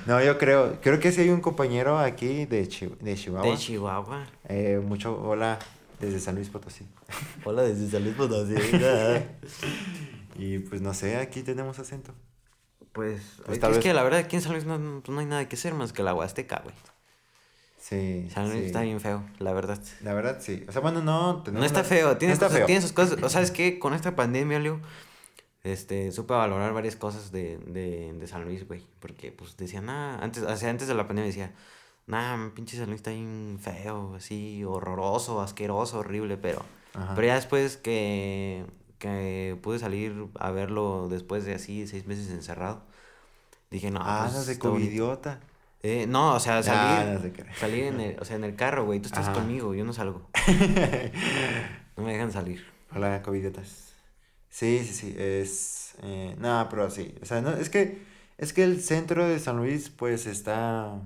No, 0.07 0.21
yo 0.23 0.37
creo. 0.37 0.79
Creo 0.81 0.99
que 0.99 1.11
sí 1.11 1.21
hay 1.21 1.29
un 1.29 1.41
compañero 1.41 1.97
aquí 1.99 2.45
de, 2.45 2.67
Chi- 2.67 2.95
de 2.99 3.15
Chihuahua. 3.15 3.51
De 3.51 3.57
Chihuahua. 3.57 4.25
Eh, 4.49 4.81
mucho 4.83 5.19
hola 5.21 5.59
desde 5.99 6.19
San 6.19 6.35
Luis 6.35 6.49
Potosí. 6.49 6.85
Hola, 7.45 7.61
desde 7.63 7.89
San 7.89 8.03
Luis 8.03 8.15
Potosí. 8.15 8.55
Y 10.37 10.59
pues 10.59 10.81
no 10.81 10.93
sé, 10.93 11.17
aquí 11.17 11.43
tenemos 11.43 11.77
acento. 11.77 12.13
Pues, 12.93 13.21
Pues 13.45 13.57
es 13.61 13.69
vez- 13.69 13.79
que 13.79 13.93
la 13.93 14.01
verdad 14.03 14.21
aquí 14.21 14.35
en 14.37 14.41
San 14.41 14.53
Luis 14.53 14.65
no, 14.65 14.79
no- 14.79 15.03
no 15.07 15.19
hay 15.19 15.25
nada 15.25 15.47
que 15.47 15.55
hacer 15.55 15.73
más 15.73 15.93
que 15.93 16.03
la 16.03 16.13
Huasteca, 16.13 16.61
güey. 16.63 16.73
Sí. 17.77 18.27
San 18.33 18.45
Luis 18.49 18.59
sí. 18.61 18.65
está 18.67 18.81
bien 18.81 18.99
feo, 19.01 19.23
la 19.39 19.53
verdad. 19.53 19.79
La 20.01 20.13
verdad, 20.13 20.37
sí. 20.39 20.65
O 20.67 20.71
sea, 20.71 20.81
bueno, 20.81 21.01
no. 21.01 21.43
No 21.51 21.63
está 21.65 21.79
una- 21.81 21.89
feo, 21.89 22.17
tiene, 22.17 22.31
no 22.31 22.33
está 22.33 22.45
cosas- 22.47 22.57
feo. 22.59 22.65
tiene 22.65 22.81
sus 22.81 22.93
cosas. 22.93 23.21
O 23.21 23.29
sea, 23.29 23.41
es 23.41 23.51
que 23.51 23.77
con 23.79 23.93
esta 23.93 24.15
pandemia, 24.15 24.59
Leo, 24.59 24.79
este, 25.63 26.11
supe 26.11 26.33
valorar 26.33 26.73
varias 26.73 26.95
cosas 26.95 27.31
de, 27.31 27.57
de, 27.59 28.13
de 28.13 28.27
San 28.27 28.43
Luis, 28.45 28.67
güey. 28.67 28.85
Porque, 28.99 29.31
pues, 29.31 29.57
decía, 29.57 29.81
nah, 29.81 30.17
antes, 30.21 30.43
o 30.43 30.57
sea, 30.57 30.69
antes 30.69 30.87
de 30.87 30.93
la 30.95 31.07
pandemia 31.07 31.27
decía, 31.27 31.51
nah, 32.07 32.49
pinche 32.55 32.77
San 32.77 32.87
Luis 32.87 32.97
está 32.99 33.11
bien 33.11 33.59
feo, 33.61 34.15
así, 34.15 34.63
horroroso, 34.63 35.41
asqueroso, 35.41 35.99
horrible, 35.99 36.37
pero... 36.37 36.63
Ajá. 36.93 37.13
Pero 37.15 37.27
ya 37.27 37.35
después 37.35 37.77
que, 37.77 38.65
que 38.99 39.57
pude 39.61 39.79
salir 39.79 40.27
a 40.39 40.51
verlo 40.51 41.07
después 41.09 41.45
de 41.45 41.53
así 41.53 41.87
seis 41.87 42.05
meses 42.05 42.29
encerrado, 42.31 42.81
dije, 43.69 43.91
no, 43.91 43.99
Ah, 44.03 44.27
pues, 44.31 44.45
bonito". 44.47 44.69
covidiota. 44.71 45.39
Eh, 45.83 46.05
no, 46.07 46.35
o 46.35 46.39
sea, 46.39 46.61
salir, 46.61 47.07
Ah, 47.17 47.19
no 47.23 47.33
qué. 47.33 47.45
salir 47.55 47.85
en 47.85 47.99
el, 48.01 48.19
o 48.19 48.25
sea, 48.25 48.35
en 48.35 48.43
el 48.43 48.55
carro, 48.55 48.83
güey, 48.85 48.99
tú 48.99 49.07
estás 49.07 49.29
Ajá. 49.29 49.33
conmigo, 49.33 49.73
yo 49.73 49.83
no 49.85 49.93
salgo, 49.93 50.29
no 51.97 52.03
me 52.03 52.13
dejan 52.13 52.31
salir. 52.31 52.63
Hola, 52.93 53.21
covidiotas. 53.23 53.90
Sí, 54.51 54.83
sí, 54.85 54.93
sí. 54.93 55.15
Es. 55.17 55.95
Eh, 56.03 56.35
no, 56.37 56.67
pero 56.69 56.89
sí. 56.91 57.15
O 57.21 57.25
sea, 57.25 57.41
no, 57.41 57.51
es 57.51 57.69
que. 57.69 58.03
Es 58.37 58.53
que 58.53 58.63
el 58.63 58.81
centro 58.81 59.27
de 59.27 59.39
San 59.39 59.57
Luis, 59.57 59.89
pues 59.89 60.27
está. 60.27 60.99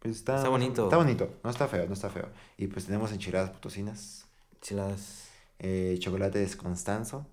Pues 0.00 0.16
está. 0.16 0.36
Está 0.36 0.48
bonito. 0.48 0.84
Está 0.84 0.96
bonito. 0.98 1.30
No 1.42 1.50
está 1.50 1.66
feo, 1.68 1.86
no 1.86 1.94
está 1.94 2.10
feo. 2.10 2.28
Y 2.58 2.66
pues 2.68 2.86
tenemos 2.86 3.10
enchiladas 3.12 3.50
potosinas. 3.50 4.26
Chiladas. 4.60 5.28
eh, 5.58 5.96
chocolates 6.00 6.54
Constanzo. 6.56 7.26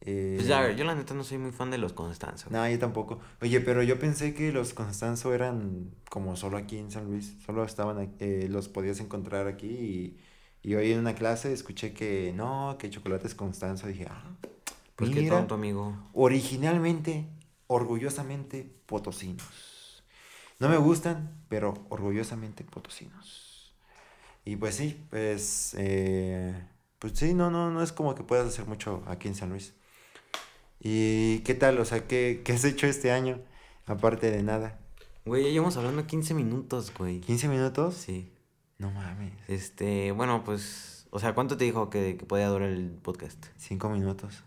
eh, 0.00 0.34
Pues 0.36 0.46
ya, 0.48 0.70
yo 0.70 0.84
la 0.84 0.94
neta 0.94 1.14
no 1.14 1.24
soy 1.24 1.38
muy 1.38 1.50
fan 1.52 1.70
de 1.70 1.78
los 1.78 1.92
Constanzo. 1.92 2.48
No, 2.50 2.68
yo 2.68 2.78
tampoco. 2.78 3.18
Oye, 3.42 3.60
pero 3.60 3.82
yo 3.82 3.98
pensé 3.98 4.34
que 4.34 4.52
los 4.52 4.72
Constanzo 4.74 5.34
eran 5.34 5.90
como 6.10 6.36
solo 6.36 6.56
aquí 6.56 6.78
en 6.78 6.90
San 6.92 7.06
Luis. 7.06 7.34
Solo 7.44 7.64
estaban, 7.64 7.98
aquí- 7.98 8.14
eh, 8.20 8.46
los 8.48 8.68
podías 8.68 9.00
encontrar 9.00 9.46
aquí 9.48 9.66
y, 9.68 10.20
Y 10.66 10.76
hoy 10.76 10.92
en 10.92 11.00
una 11.00 11.14
clase 11.14 11.52
escuché 11.52 11.92
que 11.92 12.32
no, 12.34 12.76
que 12.78 12.88
chocolate 12.88 13.26
es 13.26 13.34
Constanza. 13.34 13.86
Dije, 13.88 14.06
ah, 14.08 14.34
Pues 14.96 15.10
qué 15.10 15.20
mira, 15.22 15.38
tonto, 15.38 15.54
amigo. 15.54 15.96
originalmente, 16.12 17.28
orgullosamente 17.66 18.70
potosinos. 18.86 20.04
No 20.60 20.68
me 20.68 20.76
gustan, 20.76 21.44
pero 21.48 21.74
orgullosamente 21.88 22.64
potosinos. 22.64 23.74
Y 24.44 24.56
pues 24.56 24.76
sí, 24.76 25.04
pues, 25.10 25.74
eh, 25.78 26.54
pues 26.98 27.14
sí, 27.16 27.34
no, 27.34 27.50
no, 27.50 27.70
no 27.70 27.82
es 27.82 27.92
como 27.92 28.14
que 28.14 28.22
puedas 28.22 28.46
hacer 28.46 28.66
mucho 28.66 29.02
aquí 29.06 29.26
en 29.28 29.34
San 29.34 29.50
Luis. 29.50 29.74
¿Y 30.80 31.38
qué 31.40 31.54
tal? 31.54 31.78
O 31.78 31.84
sea, 31.84 32.06
¿qué, 32.06 32.42
qué 32.44 32.52
has 32.52 32.64
hecho 32.64 32.86
este 32.86 33.10
año? 33.10 33.40
Aparte 33.86 34.30
de 34.30 34.42
nada. 34.42 34.78
Güey, 35.24 35.44
ya 35.44 35.50
llevamos 35.50 35.76
hablando 35.76 36.06
15 36.06 36.34
minutos, 36.34 36.92
güey. 36.96 37.20
¿15 37.22 37.48
minutos? 37.48 37.94
Sí. 37.94 38.30
No 38.78 38.90
mames. 38.90 39.32
Este, 39.48 40.12
bueno, 40.12 40.44
pues, 40.44 41.06
o 41.10 41.18
sea, 41.18 41.34
¿cuánto 41.34 41.56
te 41.56 41.64
dijo 41.64 41.88
que, 41.88 42.16
que 42.18 42.26
podía 42.26 42.48
durar 42.48 42.68
el 42.68 42.90
podcast? 42.90 43.46
5 43.56 43.88
minutos. 43.88 44.44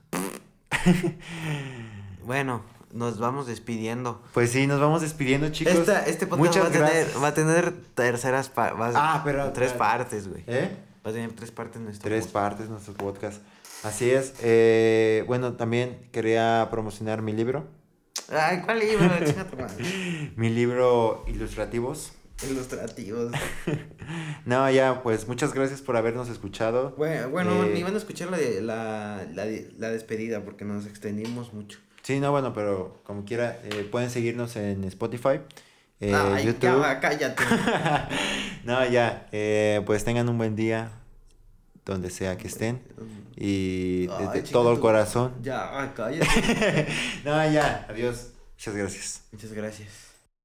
Bueno, 2.26 2.62
nos 2.94 3.20
vamos 3.20 3.48
despidiendo. 3.48 4.22
Pues 4.34 4.52
sí, 4.52 4.68
nos 4.68 4.80
vamos 4.80 5.02
despidiendo, 5.02 5.50
chicos. 5.50 5.74
Esta- 5.74 6.06
este 6.06 6.28
podcast 6.28 6.56
Muchas 6.58 6.64
va 6.64 6.68
a, 6.68 6.72
tener, 6.90 7.08
va 7.24 7.28
a 7.28 7.34
tener 7.34 7.72
terceras 7.96 8.50
pa- 8.50 8.74
va 8.74 8.88
a- 8.88 8.92
Ah, 9.16 9.22
pero- 9.24 9.52
tres 9.54 9.70
pero- 9.70 9.80
partes, 9.80 10.28
güey. 10.28 10.44
¿Eh? 10.48 10.76
Va 11.06 11.12
a 11.12 11.14
tener 11.14 11.32
tres 11.34 11.52
partes 11.52 11.82
nuestro 11.82 12.10
Tres 12.10 12.26
podcast. 12.28 12.34
partes 12.50 12.70
nuestro 12.70 12.94
podcast. 12.96 13.42
Así 13.84 14.10
es. 14.10 14.34
Eh, 14.42 15.24
bueno, 15.28 15.54
también 15.54 16.10
quería 16.12 16.68
promocionar 16.70 17.22
mi 17.22 17.32
libro. 17.32 17.66
Ay, 18.30 18.62
¿cuál 18.66 18.80
libro? 18.80 19.10
Mi 20.36 20.50
libro 20.50 21.24
Ilustrativos. 21.28 22.12
Ilustrativos. 22.50 23.32
No, 24.46 24.72
ya, 24.72 25.04
pues 25.04 25.28
muchas 25.28 25.54
gracias 25.54 25.82
por 25.82 25.98
habernos 25.98 26.30
escuchado. 26.30 26.94
Bueno, 26.98 27.30
bueno 27.30 27.66
Eh, 27.66 27.72
ni 27.74 27.84
van 27.84 27.94
a 27.94 27.98
escuchar 27.98 28.32
la, 28.32 28.38
de, 28.38 28.62
la, 28.62 29.28
la, 29.34 29.46
la 29.78 29.90
despedida 29.90 30.46
porque 30.46 30.64
nos 30.64 30.86
extendimos 30.86 31.52
mucho. 31.54 31.80
Sí, 32.04 32.22
no, 32.22 32.32
bueno, 32.32 32.54
pero 32.54 33.02
como 33.04 33.26
quiera, 33.26 33.60
eh, 33.66 33.86
pueden 33.92 34.10
seguirnos 34.10 34.56
en 34.56 34.86
Spotify, 34.86 35.42
eh, 36.00 36.14
Ay, 36.16 36.46
ya 36.46 36.52
YouTube. 36.54 36.80
va, 36.82 37.02
cállate. 37.02 37.44
no, 38.64 38.86
ya, 38.88 39.28
eh, 39.34 39.82
pues 39.86 40.06
tengan 40.06 40.30
un 40.30 40.38
buen 40.38 40.56
día 40.56 40.92
donde 41.84 42.10
sea 42.10 42.38
que 42.38 42.48
estén 42.48 42.82
y 43.36 44.08
Ay, 44.10 44.28
desde 44.32 44.50
todo 44.54 44.72
el 44.72 44.80
corazón. 44.80 45.34
Ya, 45.42 45.92
cállate. 45.98 46.88
no, 47.26 47.52
ya, 47.52 47.86
adiós. 47.90 48.30
Muchas 48.56 48.76
gracias. 48.76 49.22
Muchas 49.34 49.52
gracias. 49.52 50.07